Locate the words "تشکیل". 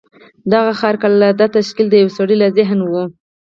1.57-1.87